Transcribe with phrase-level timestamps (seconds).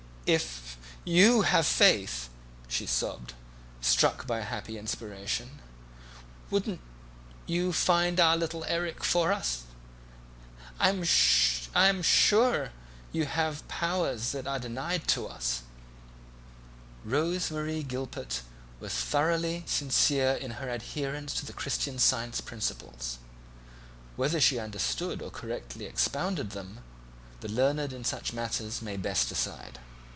[0.27, 2.29] "If you have faith,"
[2.69, 3.33] she sobbed,
[3.81, 5.59] struck by a happy inspiration,
[6.49, 6.79] "won't
[7.47, 9.63] you find our little Erik for us?
[10.79, 11.03] I am
[12.03, 12.69] sure
[13.11, 15.63] you have powers that are denied to us."
[17.03, 18.41] Rose Marie Gilpet
[18.79, 23.17] was thoroughly sincere in her adherence to Christian Science principles;
[24.15, 26.79] whether she understood or correctly expounded them
[27.41, 29.79] the learned in such matters may best decide.